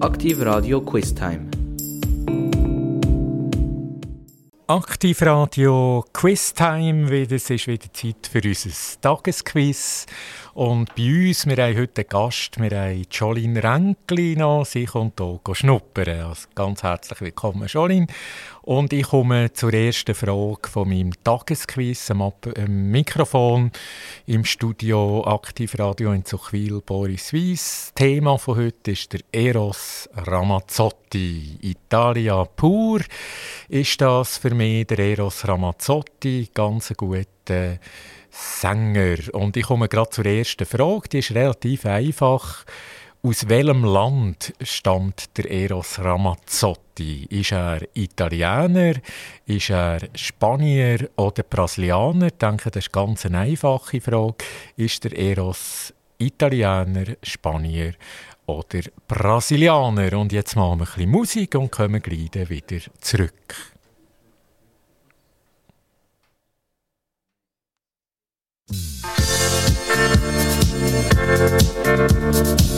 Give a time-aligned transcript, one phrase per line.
[0.00, 1.50] Aktiv Radio Quiz Time.
[4.66, 7.26] Aktiv Radio Quiz Time.
[7.30, 8.70] Es ist wieder Zeit für unser
[9.02, 10.06] Tagesquiz.
[10.54, 14.64] Und bei uns, wir haben heute einen Gast, wir haben Jolin Renkli noch.
[14.64, 16.20] Sie kommt hier schnuppern.
[16.20, 18.06] Also ganz herzlich willkommen, Jolin.
[18.62, 22.30] Und ich komme zur ersten Frage von meinem Tagesquiz am
[22.68, 23.72] Mikrofon
[24.26, 27.90] im Studio Aktivradio in Zuchwil, Boris Weiss.
[27.94, 31.58] Thema von heute ist der Eros Ramazzotti.
[31.62, 33.00] Italia pur
[33.70, 36.50] ist das für mich, der Eros Ramazzotti.
[36.52, 37.78] Ganz ein guter
[38.30, 39.16] Sänger.
[39.32, 42.66] Und ich komme gerade zur ersten Frage, die ist relativ einfach.
[43.22, 47.26] Aus welchem Land stammt der Eros Ramazzotti?
[47.28, 48.94] Ist er Italiener?
[49.44, 52.28] Ist er Spanier oder Brasilianer?
[52.28, 54.36] Ich denke, das ist ganz eine einfache Frage.
[54.78, 57.92] Ist der Eros Italiener, Spanier
[58.46, 60.18] oder Brasilianer?
[60.18, 63.54] Und jetzt machen wir ein bisschen Musik und kommen gleich wieder zurück.
[72.30, 72.69] You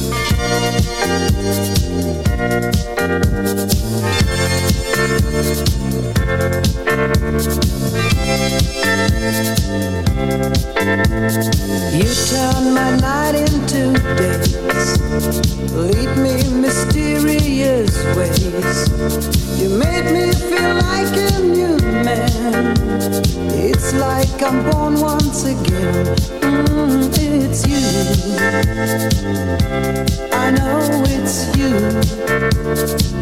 [30.35, 33.22] I know it's you.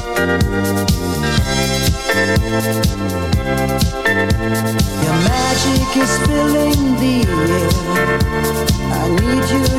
[2.51, 2.59] Your
[5.23, 7.69] magic is filling the air.
[8.91, 9.70] I need you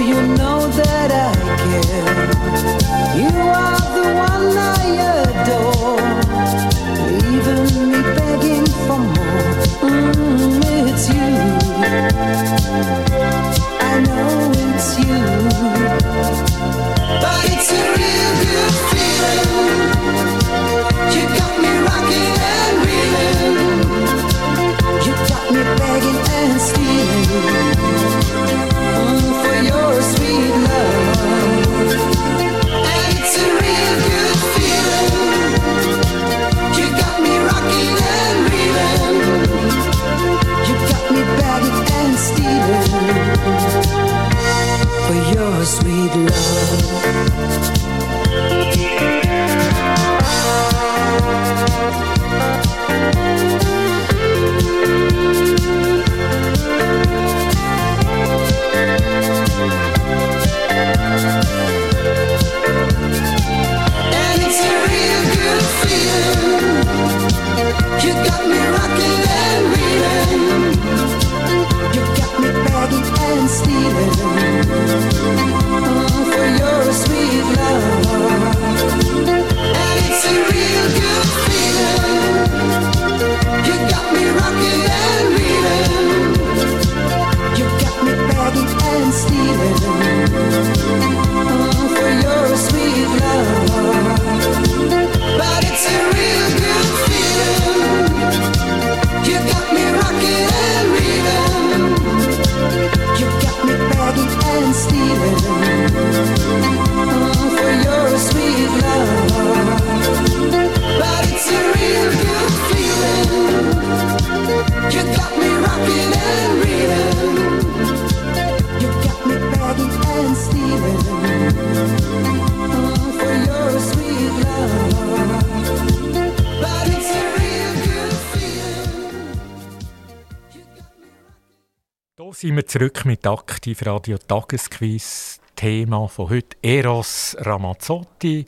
[132.73, 135.39] zurück mit Aktiv Radio Tagesquiz.
[135.55, 138.47] Thema von heute Eros Ramazzotti,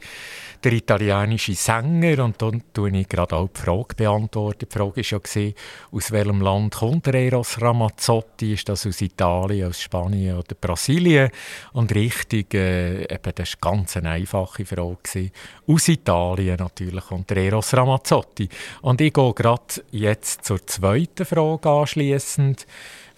[0.64, 2.24] der italienische Sänger.
[2.24, 4.66] Und dann tue ich gerade auch die Frage beantworten.
[4.66, 5.52] Die Frage war ja,
[5.92, 8.54] aus welchem Land kommt der Eros Ramazzotti?
[8.54, 11.28] Ist das aus Italien, aus Spanien oder Brasilien?
[11.74, 15.30] Und richtig, äh, eben, das war ganz eine einfache Frage.
[15.68, 18.48] Aus Italien natürlich kommt der Eros Ramazzotti.
[18.80, 22.66] Und ich gehe gerade jetzt zur zweiten Frage anschließend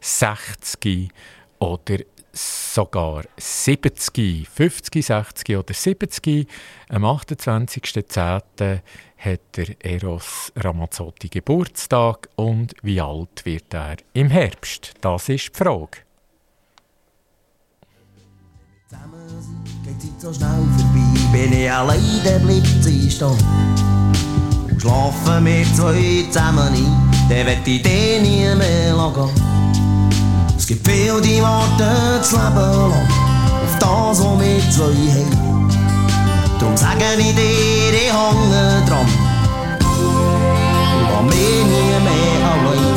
[0.00, 1.10] 60
[1.58, 1.98] oder
[2.32, 4.48] sogar 70?
[4.48, 6.46] 50, 60 oder 70?
[6.88, 8.80] Am 28.10
[9.16, 14.94] hat der Eros Ramazzotti Geburtstag und wie alt wird er im Herbst?
[15.00, 15.98] Das ist die Frage.
[18.88, 23.38] Zusammen geht Zeit so schnell vorbei, bin ich allein, dann bleibt sie stehen.
[24.80, 29.59] Schlafen wir zwei zusammen ein, dann wird die Idee nie mehr gehen.
[30.70, 31.82] Gibt viele, die warten
[32.20, 35.68] das Leben lang auf das, was wir zwei haben.
[36.60, 39.08] Drum sage ich dir, ich hänge dran.
[41.18, 42.94] Und mich nie mehr allein.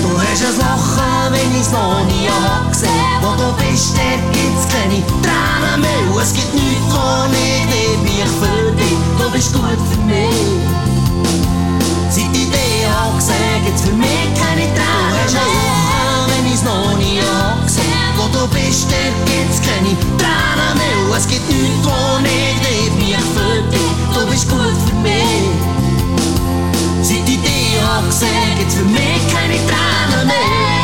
[0.00, 3.20] Du hast ein Lachen, wenn ich's noch nie hab gesehen.
[3.20, 6.22] Wo du bist, dort gibt's keine Tränen mehr.
[6.22, 8.98] Es gibt nichts, wo ich nicht mich für dich.
[9.18, 10.72] Du bist gut für mich.
[12.08, 17.20] Seit ich dich hab gesehen, gibt's für mich keine Tränen Lachen, wenn ich's noch nie
[17.20, 17.62] hab.
[18.16, 18.88] Wo du bist,
[19.24, 21.16] gibt's keine Tränen mehr.
[21.16, 23.80] Es gibt nichts, wo ich nicht mich für dich.
[24.14, 25.50] Du bist gut für mich.
[27.02, 30.81] Seit ich dich hab gesehen, gibt's für mich keine Tränen mehr.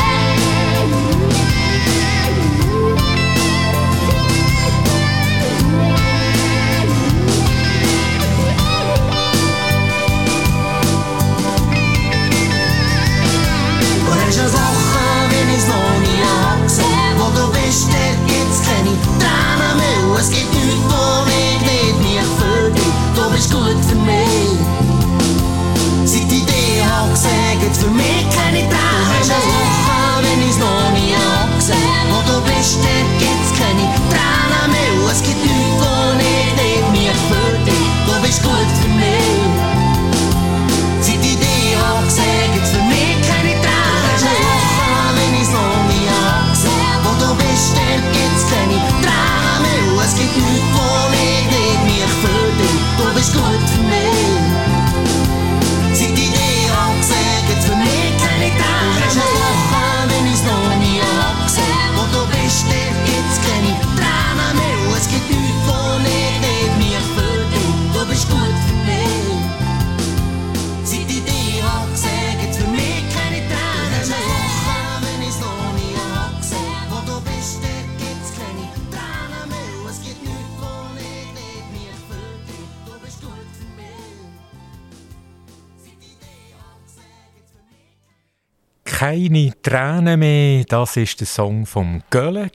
[88.98, 92.50] Keine Tränen mehr, das ist der Song vom Gölle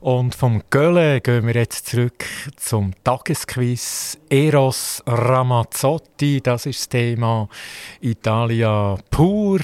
[0.00, 2.24] und vom Gölle gehen wir jetzt zurück
[2.56, 4.16] zum Tagesquiz.
[4.30, 7.50] Eros Ramazzotti, das ist das Thema.
[8.00, 9.60] Italia pur.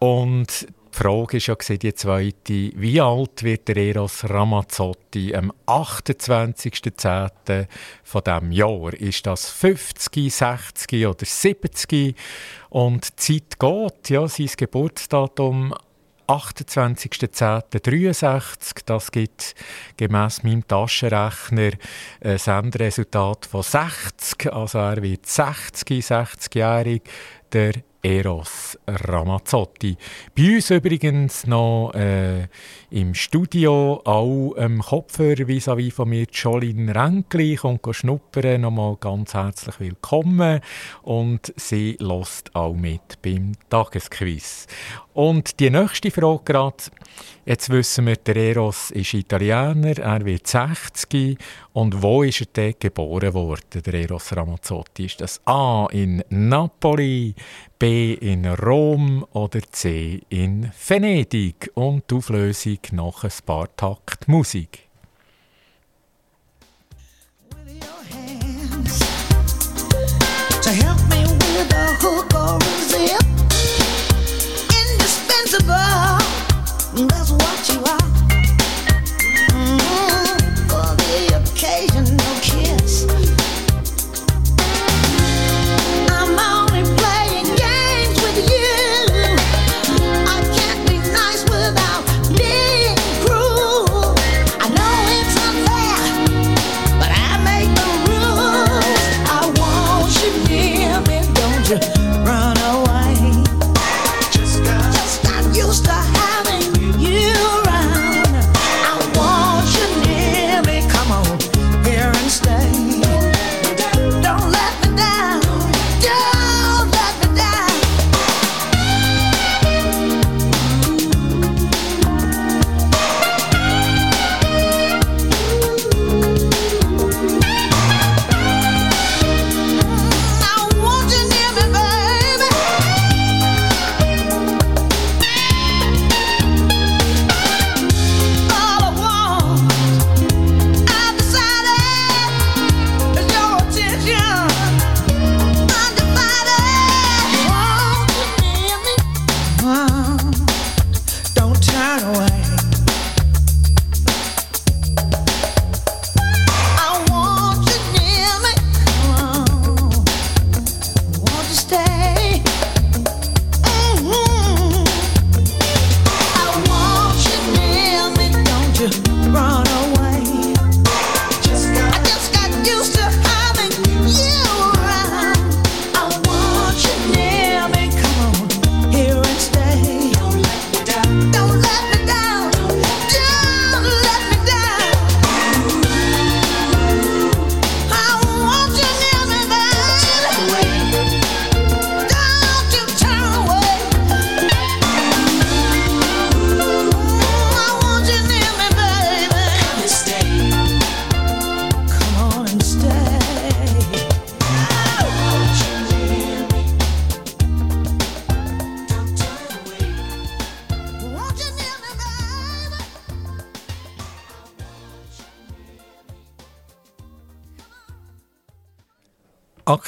[0.00, 7.66] Und die Frage ist ja die zweite, wie alt wird der Eros Ramazzotti am 28.10.
[8.02, 8.94] von diesem Jahr?
[8.94, 12.16] Ist das 50, 60 oder 70?
[12.70, 15.74] Und die Zeit geht, ja, sein Geburtsdatum
[16.28, 19.54] 28.10.63, das gibt
[19.96, 21.70] gemäss meinem Taschenrechner
[22.20, 27.02] ein Endresultat von 60, also er wird 60, 60-jährig,
[27.52, 27.74] der
[28.06, 29.96] Eros Ramazzotti.
[30.36, 32.46] Bei uns übrigens noch äh,
[32.90, 39.80] im Studio, auch am Kopfhörer vis-à-vis von mir, Jolene Renkli, kommt schnuppern, nochmal ganz herzlich
[39.80, 40.60] willkommen
[41.02, 44.66] und sie lässt auch mit beim Tagesquiz.
[45.14, 46.84] Und die nächste Frage gerade,
[47.46, 51.38] jetzt wissen wir, der Eros ist Italiener, er wird 60
[51.72, 55.06] und wo ist er denn geboren worden, der Eros Ramazzotti?
[55.06, 57.34] Ist das A in Napoli,
[57.78, 61.70] B in Rom oder C in Venedig?
[61.74, 64.85] Und die Auflösung nach ein paar Takt Musik.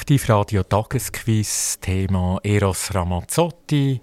[0.09, 4.01] Aktivradio Tagesquiz, Thema Eros Ramazzotti,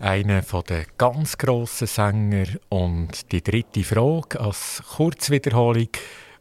[0.00, 2.46] einer der ganz grossen Sänger.
[2.68, 5.90] Und die dritte Frage als Kurzwiederholung: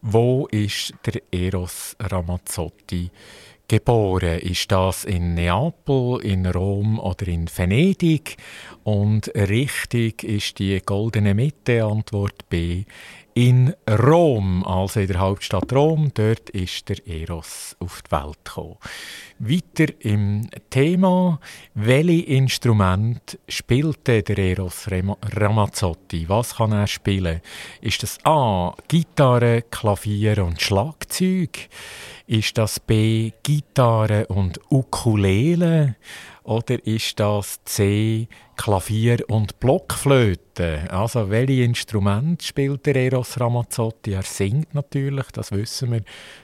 [0.01, 3.11] Wo ist der Eros Ramazzotti
[3.67, 4.39] geboren?
[4.39, 8.37] Ist das in Neapel, in Rom oder in Venedig?
[8.83, 12.85] Und richtig ist die goldene Mitte, Antwort B,
[13.35, 16.09] in Rom, also in der Hauptstadt Rom.
[16.13, 18.77] Dort ist der Eros auf die Welt gekommen.
[19.39, 21.41] Weiter im Thema,
[21.73, 26.29] welche Instrument spielte der Eros Ramazzotti?
[26.29, 27.41] Was kann er spielen?
[27.81, 28.73] Ist das A.
[28.87, 31.67] Gitarre, Klavier und Schlagzeug?
[32.27, 33.33] Ist das B.
[33.43, 35.97] Gitarre und Ukulele?
[36.45, 40.81] Oder ist das C, Klavier und Blockflöte?
[40.91, 44.13] Also, welche Instrumente spielt der Eros Ramazzotti?
[44.13, 46.01] Er singt natürlich, das wissen wir.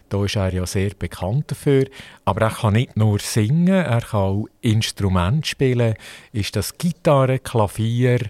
[0.09, 1.85] Da ist er ja sehr bekannt dafür.
[2.25, 5.93] Aber er kann nicht nur singen, er kann auch Instrumente spielen.
[6.33, 8.21] Ist das Gitarre, Klavier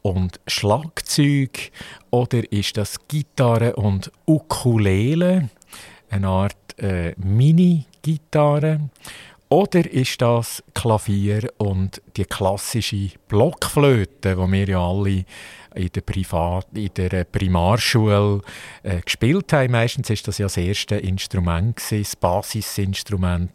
[0.00, 1.72] und Schlagzeug?
[2.08, 5.50] Oder ist das Gitarre und Ukulele?
[6.08, 8.80] Eine Art äh, Mini-Gitarre?
[9.50, 15.24] Oder ist das Klavier und die klassische Blockflöte, die wir ja alle
[15.74, 18.42] in der, Privat in der Primarschule
[18.82, 19.72] äh, gespielt haben?
[19.72, 23.52] Meistens ist das ja das erste Instrument, gewesen, das Basisinstrument,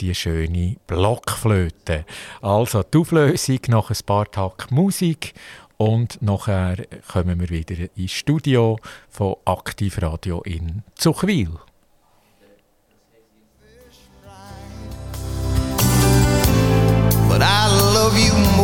[0.00, 2.04] die schöne Blockflöte.
[2.42, 5.34] Also die Auflösung nach ein paar Tagen Musik
[5.76, 8.76] und nachher kommen wir wieder ins Studio
[9.08, 11.50] von Aktivradio in Zuchwil.
[17.38, 18.57] But I love you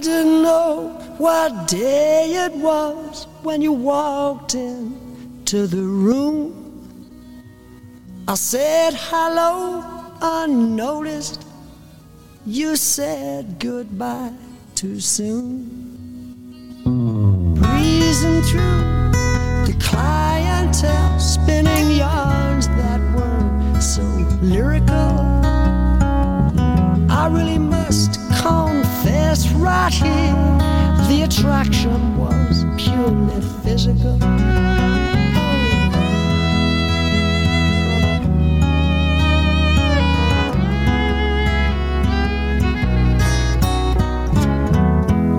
[0.00, 6.56] didn't know what day it was when you walked into the room.
[8.26, 9.84] I said hello
[10.22, 11.44] unnoticed.
[12.46, 14.32] You said goodbye
[14.74, 15.68] too soon.
[17.54, 19.12] Breezing through
[19.66, 24.02] the clientele, spinning yarns that were so
[24.40, 25.10] lyrical.
[27.10, 28.29] I really must
[29.30, 30.34] confess right here
[31.08, 34.18] the attraction was purely physical.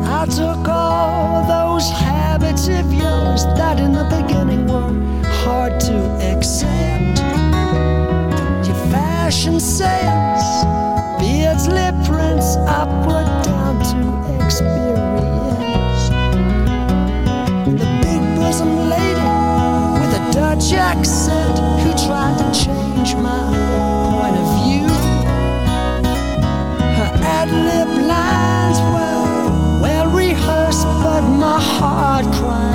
[0.05, 4.93] I took all those habits of yours that in the beginning were
[5.43, 5.97] hard to
[6.31, 7.19] accept.
[8.65, 10.70] Your fashion sense,
[14.51, 14.65] The
[18.01, 18.21] big
[18.89, 19.29] lady
[19.99, 23.39] with a Dutch accent who tried to change my
[24.11, 24.89] point of view.
[26.97, 32.70] Her ad lib lines were well rehearsed, but my heart cried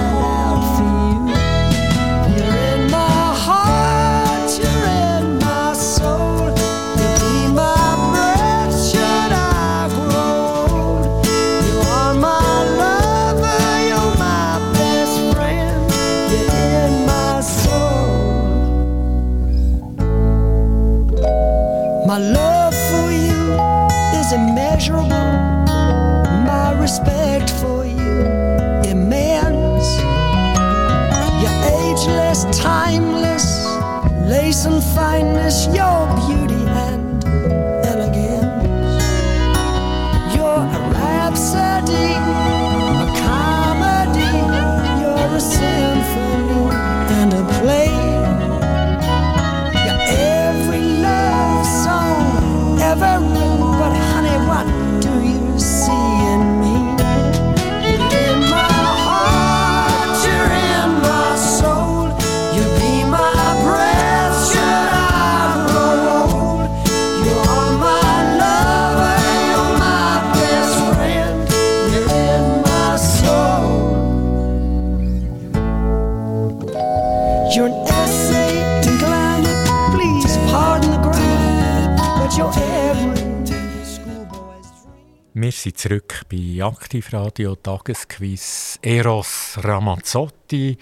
[86.86, 90.78] Aktivradio Tagesquiz Eros Ramazzotti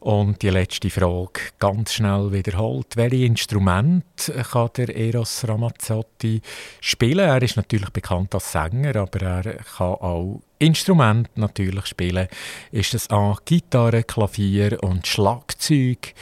[0.00, 2.96] und die letzte Frage ganz schnell wiederholt.
[2.96, 4.04] Welche Instrument
[4.50, 6.42] kann der Eros Ramazzotti
[6.80, 7.28] spielen?
[7.28, 9.42] Er ist natürlich bekannt als Sänger, aber er
[9.76, 12.26] kann auch Instrument natürlich spielen.
[12.72, 16.12] Ist das A Gitarre, Klavier und Schlagzeug?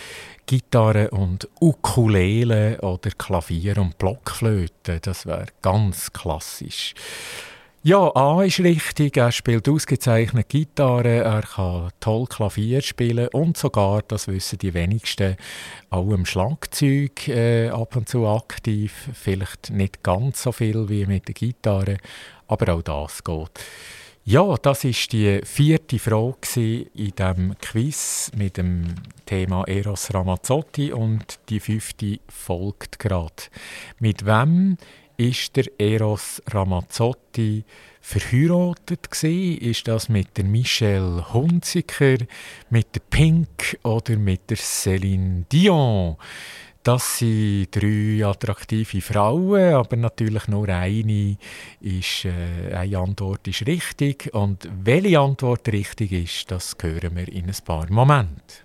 [0.45, 6.93] Gitarre und Ukulele oder Klavier und Blockflöte, das wäre ganz klassisch.
[7.87, 14.01] Ja, A ist richtig, er spielt ausgezeichnet Gitarre, er kann toll Klavier spielen und sogar,
[14.09, 15.37] das wissen die wenigsten,
[15.91, 19.11] auch im Schlagzeug äh, ab und zu aktiv.
[19.13, 21.99] Vielleicht nicht ganz so viel wie mit der Gitarre,
[22.49, 23.51] aber auch das geht.
[24.25, 28.95] Ja, das ist die vierte Frage in diesem Quiz mit dem
[29.27, 33.43] Thema Eros Ramazzotti und die fünfte folgt gerade.
[33.99, 34.79] Mit wem
[35.17, 37.65] ist der Eros Ramazzotti
[38.01, 39.59] verheiratet gewesen?
[39.59, 42.19] Ist das mit der Michelle Hunziker,
[42.71, 46.17] mit der Pink oder mit der Céline Dion?
[46.83, 51.39] Das sind drei attraktive Frauen, aber natürlich nur eine,
[51.81, 54.35] ist, äh, eine Antwort ist richtig.
[54.35, 58.64] Und welche Antwort richtig ist, das hören wir in ein paar Momenten.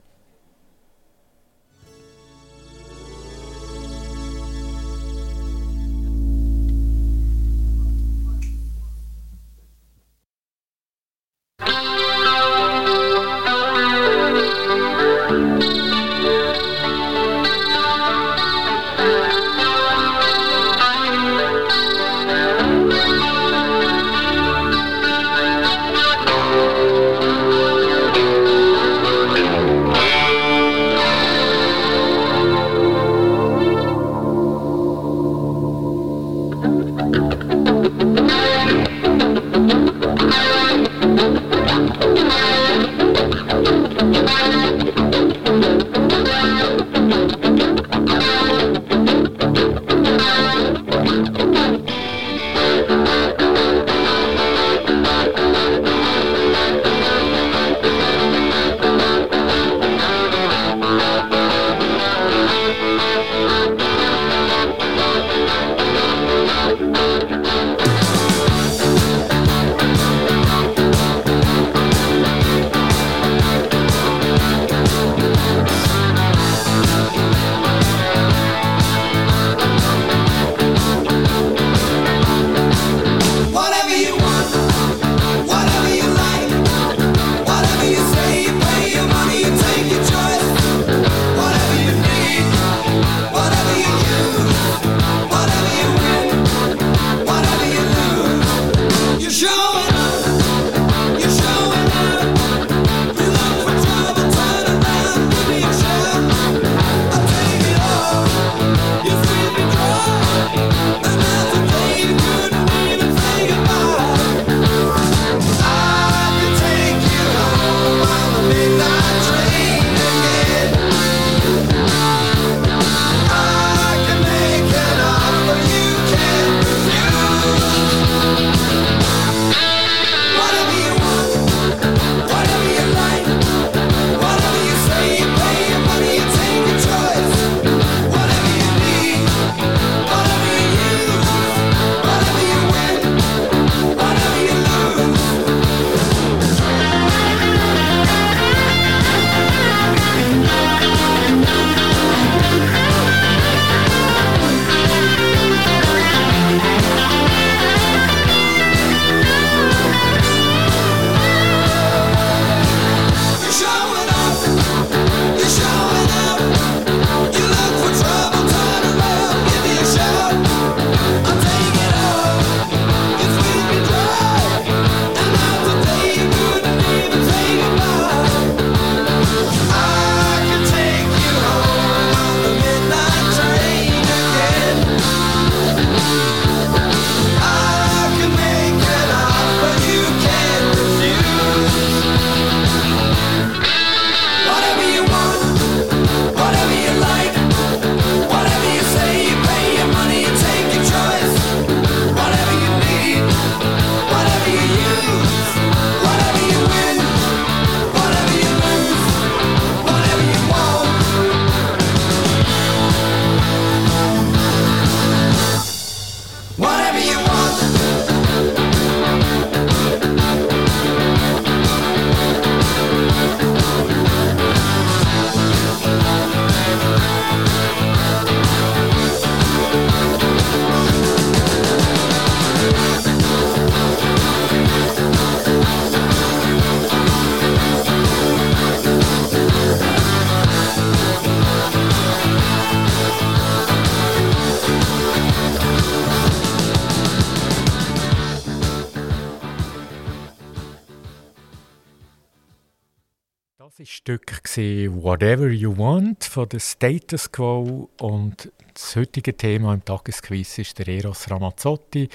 [255.10, 260.88] Whatever You Want von der Status Quo und das heutige Thema im Tagesquiz ist der
[260.88, 262.08] Eros Ramazzotti.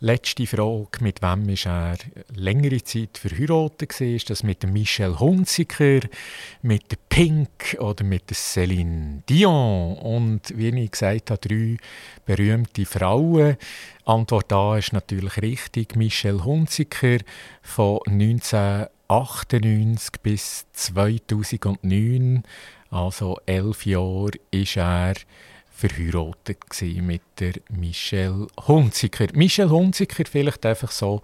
[0.00, 1.96] Letzte Frage, mit wem ist er
[2.34, 4.00] längere Zeit verheiratet?
[4.00, 6.00] Ist das mit dem Michel Hunziker,
[6.62, 9.96] mit Pink oder mit Céline Dion?
[9.98, 11.76] Und wie ich gesagt habe, drei
[12.26, 13.56] berühmte Frauen.
[14.06, 15.94] Antwort A ist natürlich richtig.
[15.94, 17.18] Michel Hunziker
[17.62, 18.00] von
[19.08, 22.42] 1998 bis 2009,
[22.90, 25.14] also elf Jahre, ist er
[25.74, 26.58] verheiratet
[27.02, 29.26] mit der Michelle Hunziker.
[29.34, 31.20] Michelle Hunziker, vielleicht einfach so,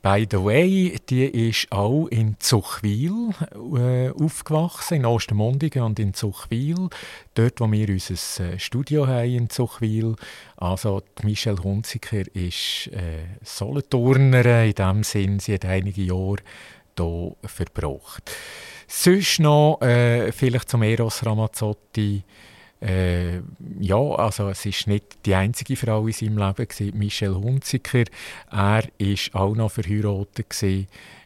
[0.00, 3.30] by the way, die ist auch in Zuchwil
[3.76, 6.88] äh, aufgewachsen, in Ostermundigen und in Zuchwil,
[7.34, 10.16] dort, wo wir unser äh, Studio haben in Zuchwil.
[10.56, 16.38] Also die Michelle Hunziker ist äh, Solothurnerin, in dem Sinn, sie hat einige Jahre
[16.98, 18.30] hier verbracht.
[18.86, 22.22] Sonst noch äh, vielleicht zum Eros Ramazzotti,
[22.82, 23.40] äh,
[23.80, 28.04] ja, also es ist nicht die einzige Frau in seinem Leben gewesen, Michel Hunziker.
[28.50, 30.54] Er ist auch noch verheiratet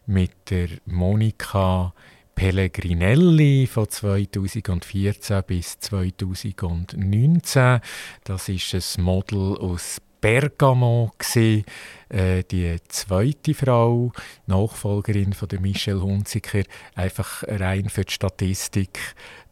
[0.06, 1.94] mit der Monika
[2.34, 7.80] Pellegrinelli von 2014 bis 2019.
[8.24, 11.64] Das ist ein Model aus Bergamo gewesen,
[12.08, 14.10] äh, die zweite Frau,
[14.48, 16.64] Nachfolgerin von der Michelle Hunziker,
[16.96, 18.98] einfach rein für die Statistik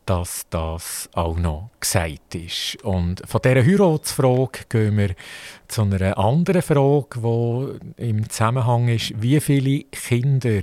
[0.05, 2.77] dass das auch noch gesagt ist.
[2.83, 5.15] Und von dieser Heiratsfrage gehen wir
[5.67, 10.61] zu einer anderen Frage, die im Zusammenhang ist, wie viele Kinder,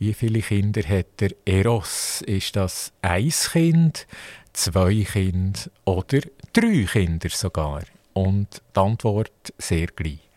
[0.00, 2.22] wie viele Kinder hat der Eros?
[2.22, 4.08] Ist das ein Kind,
[4.54, 6.20] zwei Kinder oder
[6.52, 7.82] drei Kinder sogar?
[8.12, 10.29] Und die Antwort sehr gleich.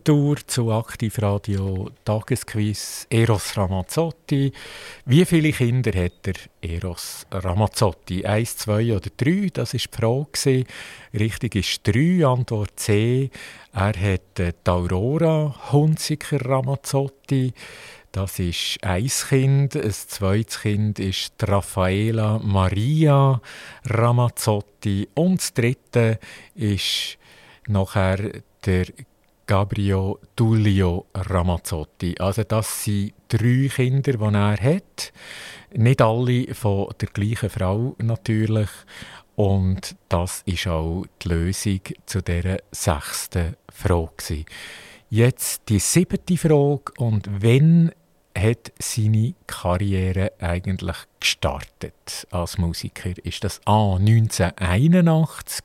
[0.00, 4.50] Retour zu Aktivradio Tagesquiz Eros Ramazzotti.
[5.04, 8.24] Wie viele Kinder hat der Eros Ramazzotti?
[8.24, 9.50] Eins, zwei oder drei?
[9.52, 10.64] Das ist die Frage.
[11.12, 12.24] Richtig ist drei.
[12.24, 13.30] Antwort C.
[13.74, 17.52] Er hat äh, die Aurora Hunziker Ramazzotti.
[18.10, 19.76] Das ist ein Kind.
[19.76, 23.42] Ein zweites Kind ist Raffaela Maria
[23.84, 25.10] Ramazzotti.
[25.12, 26.18] Und das dritte
[26.54, 27.18] ist
[27.66, 28.86] nachher der
[29.50, 32.14] Gabriel Tullio Ramazzotti.
[32.20, 35.12] Also das sind drei Kinder, die er hat.
[35.74, 38.68] Nicht alle von der gleichen Frau natürlich.
[39.34, 44.44] Und das ist auch die Lösung zu dieser sechsten Frage.
[45.08, 46.92] Jetzt die siebte Frage.
[46.98, 47.90] Und wenn
[48.38, 53.14] hat seine Karriere eigentlich gestartet als Musiker?
[53.24, 55.64] Ist das A 1981,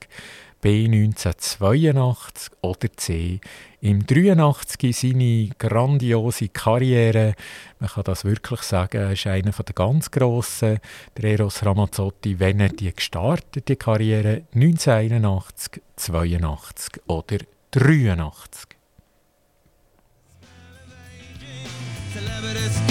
[0.62, 3.39] B 1982 oder C
[3.86, 7.36] im 83 seine grandiose Karriere?
[7.80, 10.80] Man kann das wirklich sagen, ist einer der ganz Grossen,
[11.15, 17.38] der Eros Ramazzotti, wenn er die gestartete Karriere 1981, 82 oder
[17.71, 18.76] 83.
[22.12, 22.85] Celebrity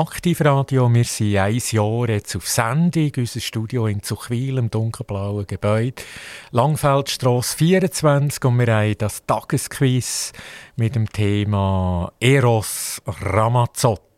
[0.00, 0.92] Aktivradio.
[0.94, 3.12] Wir sind ein Jahr jetzt auf Sendung.
[3.18, 6.02] Unser Studio in Zuchwil, im dunkelblauen Gebäude.
[6.52, 8.42] Langfeldstrasse 24.
[8.46, 10.32] Und wir haben das Tagesquiz
[10.76, 14.09] mit dem Thema Eros Ramazzotti.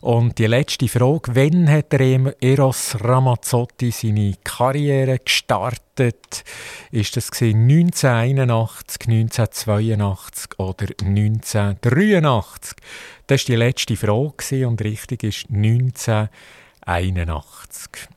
[0.00, 2.00] Und die letzte Frage, wann hat der
[2.40, 6.44] Eros Ramazzotti seine Karriere gestartet?
[6.90, 12.76] Ist das gewesen 1981, 1982 oder 1983?
[13.26, 18.08] Das war die letzte Frage und richtig ist 1981.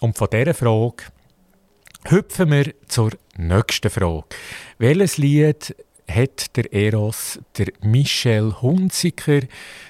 [0.00, 1.04] Und von dieser Frage
[2.04, 4.24] hüpfen wir zur nächsten Frage.
[4.78, 5.76] Welches Lied
[6.08, 9.40] hat der Eros, der Michel Hunziker,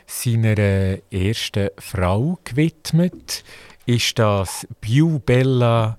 [0.06, 3.44] seiner äh, ersten Frau gewidmet?
[3.86, 5.98] Ist das Più Bella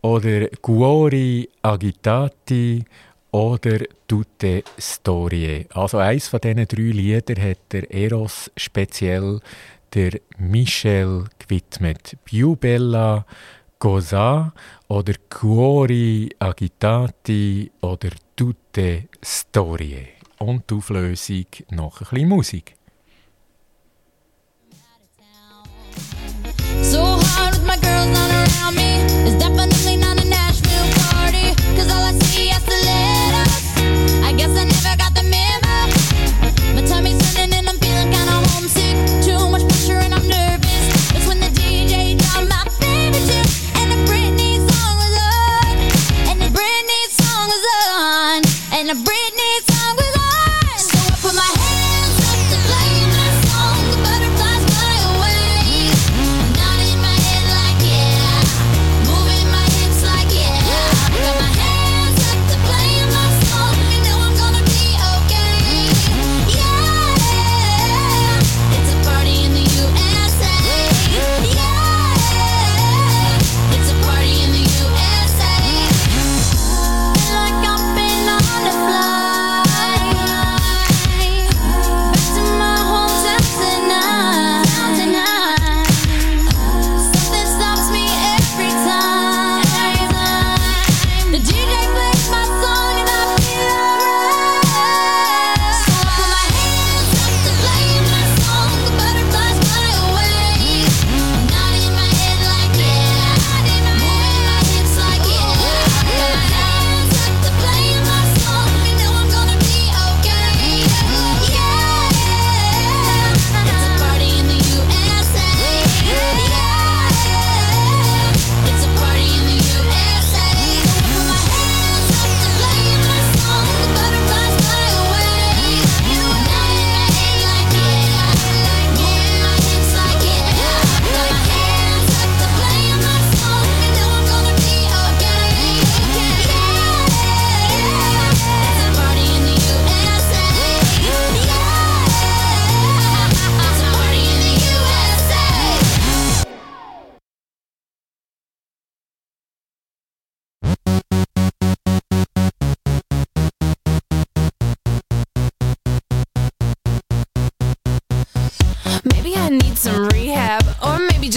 [0.00, 2.84] oder Guori Agitati
[3.32, 5.66] oder Tutte Storie?
[5.74, 9.40] Also eins von diesen drei Liedern hat der Eros speziell
[9.94, 12.16] der Michel gewidmet.
[12.24, 13.26] Più Bella
[13.78, 14.52] Goza
[14.88, 20.08] oder Cuori Agitati oder Tutte Storie.
[20.38, 22.74] Und die Auflösung noch ein bisschen Musik.
[26.82, 27.02] So
[27.36, 29.04] hard with my girls not around me.
[29.26, 29.77] It's definitely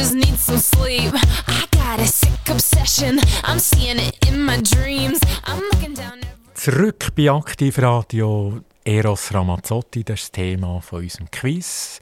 [0.02, 1.14] just need some sleep.
[1.48, 5.20] I got a sick obsession, I'm seeing it in my dreams.
[5.46, 6.22] I'm looking down
[6.56, 8.64] Zurück bei Aktivradio.
[8.84, 12.00] Eros Ramazzotti, das ist das Thema von unserem Quiz.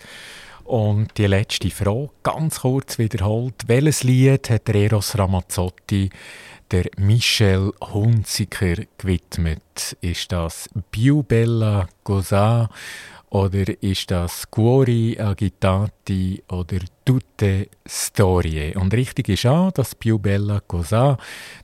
[0.63, 3.55] Und die letzte Frage, ganz kurz wiederholt.
[3.67, 6.09] Welches Lied hat Eros Ramazzotti
[6.71, 9.97] der Michel Hunziker gewidmet?
[9.99, 11.89] Ist das Più bella
[13.31, 18.75] oder ist das Cuori agitati oder Tutte Storie?
[18.75, 21.17] Und richtig ist auch, das Più bella cosa,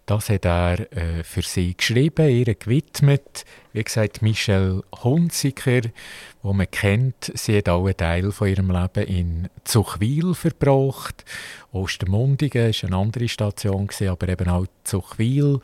[0.05, 3.45] das hat er äh, für sie geschrieben, ihr gewidmet.
[3.74, 5.82] Wie gesagt, Michel Hunziker,
[6.43, 11.26] wo man kennt, sie hat auch einen Teil von ihrem Leben in Zuchwil verbracht.
[11.72, 15.59] Ostermundigen war eine andere Station, aber eben auch Zuchwil.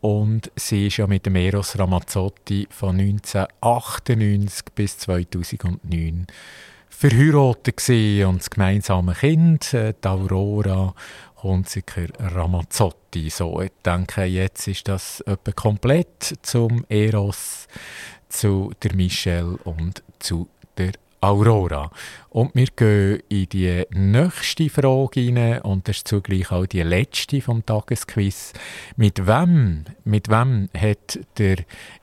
[0.00, 6.26] Und sie ist ja mit dem Eros Ramazzotti von 1998 bis 2009
[6.88, 10.94] verheiratet und das gemeinsame Kind, äh, die Aurora
[11.42, 13.30] Hunziker Ramazzotti.
[13.30, 17.68] So, ich denke, jetzt ist das etwa komplett zum Eros,
[18.28, 21.90] zu der Michelle und zu der Aurora.
[22.30, 27.40] Und wir gehen in die nächste Frage rein und das ist zugleich auch die letzte
[27.40, 28.52] vom Tagesquiz.
[28.96, 31.56] Mit wem, mit wem hat der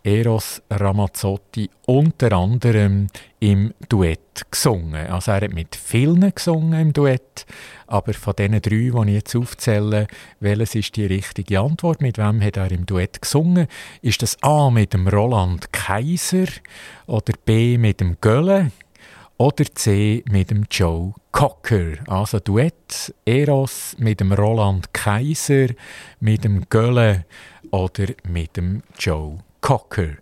[0.04, 3.08] Eros Ramazzotti unter anderem
[3.40, 5.08] im Duett gesungen?
[5.08, 7.46] Also er hat mit vielen gesungen im Duett,
[7.88, 10.08] aber von diesen drei, die ich jetzt aufzähle,
[10.42, 12.02] welches ist die richtige Antwort?
[12.02, 13.68] Mit wem hat er im Duett gesungen?
[14.02, 16.48] Ist das A mit dem Roland Kaiser
[17.06, 18.72] oder B mit dem Gölle?
[19.40, 21.98] Oder C mit dem Joe Cocker.
[22.08, 25.68] Also Duett Eros mit dem Roland Kaiser,
[26.20, 27.26] mit dem Gölle
[27.70, 30.18] oder mit dem Joe Cocker.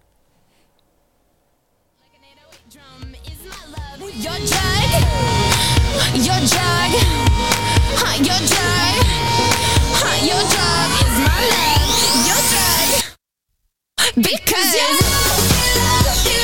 [14.15, 16.34] because your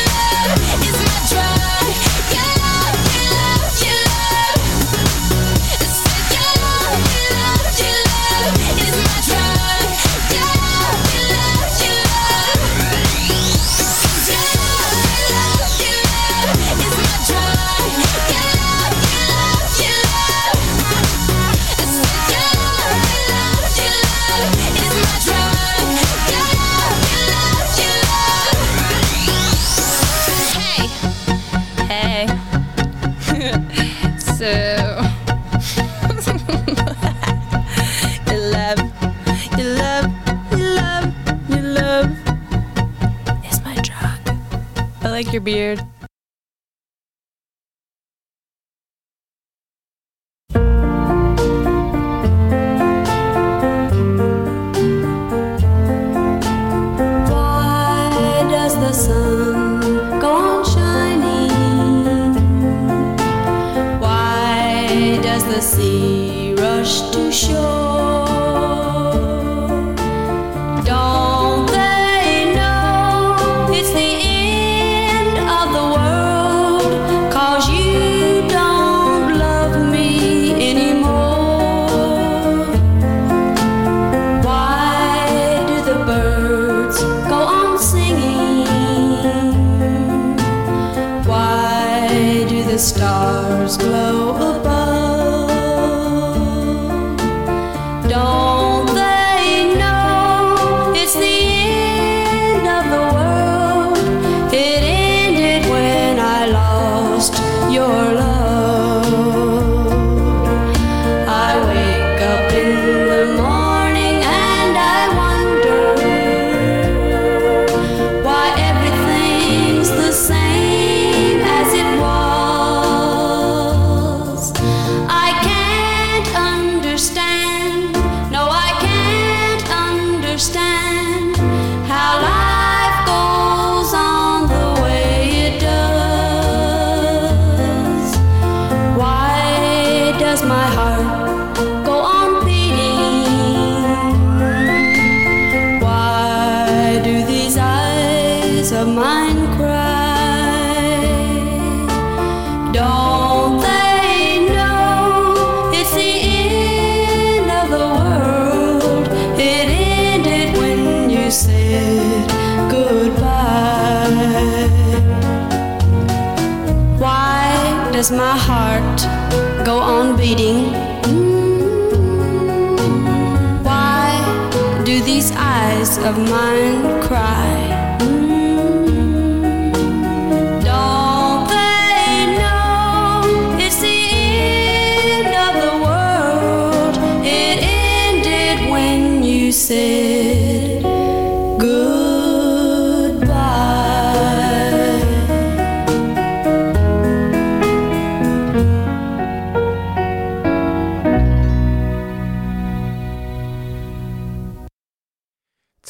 [45.34, 45.91] your beard.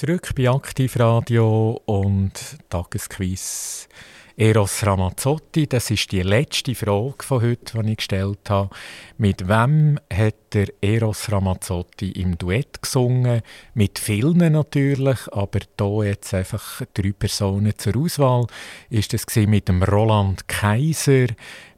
[0.02, 3.81] Zurück bei Aktivradio und Tagesquiz.
[4.38, 8.70] Eros Ramazzotti, das ist die letzte Frage von heute, die ich gestellt habe.
[9.18, 13.42] Mit wem hat der Eros Ramazzotti im Duett gesungen?
[13.74, 18.48] Mit vielen natürlich, aber da jetzt einfach drei Personen zur Auswahl.
[18.90, 21.28] Ist es mit dem Roland Kaiser,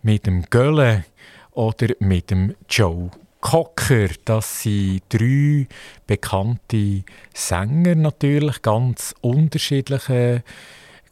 [0.04, 1.06] mit dem Gölle
[1.52, 3.10] oder mit dem Joe
[3.44, 5.68] Cocker, das sind drei
[6.08, 10.44] bekannte Sänger natürlich, ganz unterschiedliche,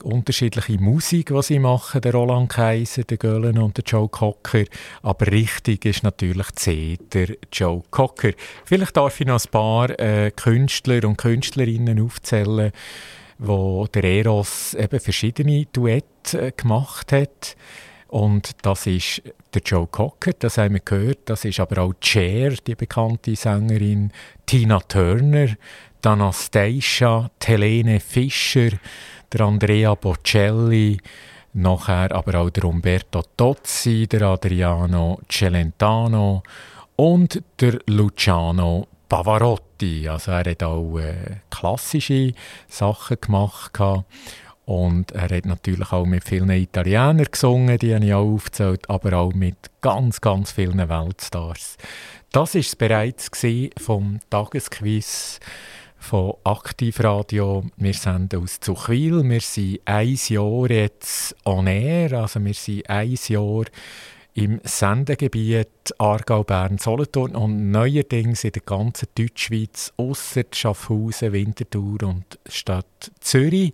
[0.03, 4.63] unterschiedliche Musik, was sie machen, der Roland Kaiser, der Göhlen und der Joe Cocker.
[5.01, 8.31] Aber richtig ist natürlich C, der Joe Cocker.
[8.65, 12.71] Vielleicht darf ich noch ein paar äh, Künstler und Künstlerinnen aufzählen,
[13.37, 17.55] wo der Eros eben verschiedene Duette äh, gemacht hat.
[18.07, 19.21] Und das ist
[19.53, 21.19] der Joe Cocker, das haben wir gehört.
[21.25, 24.11] Das ist aber auch Cher, die bekannte Sängerin,
[24.45, 25.47] Tina Turner,
[26.03, 28.71] die Anastasia, die Helene Fischer,
[29.31, 30.99] der Andrea Bocelli,
[31.53, 36.43] nachher aber auch der Umberto Tozzi, der Adriano Celentano
[36.95, 40.07] und der Luciano Pavarotti.
[40.07, 42.33] Also er hat auch äh, klassische
[42.67, 43.77] Sachen gemacht.
[44.65, 49.13] Und er hat natürlich auch mit vielen Italienern gesungen, die habe ich auch aufgezählt, aber
[49.17, 51.77] auch mit ganz, ganz vielen Weltstars.
[52.31, 53.29] Das war es bereits
[53.77, 55.39] vom Tagesquiz
[56.01, 57.63] von Aktivradio.
[57.77, 59.23] Wir senden aus Zuchwil.
[59.23, 63.65] Wir sind ein Jahr jetzt on air, also wir sind ein Jahr
[64.33, 72.39] im Sendegebiet Aargau, Bern, Solothurn und neuerdings in der ganzen Deutschschweiz, ausser Schaffhausen, Winterthur und
[72.47, 73.73] Stadt Zürich.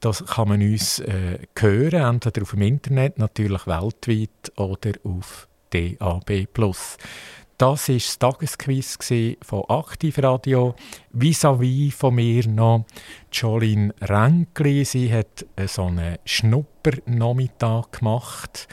[0.00, 6.46] Das kann man uns äh, hören, entweder auf dem Internet, natürlich weltweit oder auf DAB+.
[7.58, 8.98] Das war das Tagesquiz
[9.40, 10.74] von Aktivradio.
[11.12, 12.84] Vis-à-vis von mir noch
[13.32, 14.84] Jolene Renkli.
[14.84, 18.68] Sie hat äh, so einen Schnuppernachmittag gemacht.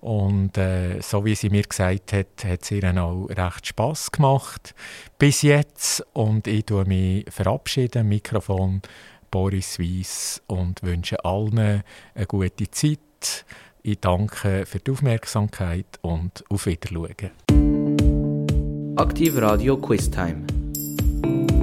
[0.00, 4.72] Und äh, so wie sie mir gesagt hat, hat es ihr auch recht Spass gemacht.
[5.18, 6.06] Bis jetzt.
[6.12, 8.08] Und ich verabschiede mich verabschieden.
[8.08, 8.82] Mikrofon
[9.32, 11.82] Boris Weiss und wünsche allen
[12.14, 13.44] eine gute Zeit.
[13.82, 17.32] Ich danke für die Aufmerksamkeit und auf Wiedersehen.
[18.98, 21.57] Aktiv Radio Quiz Time.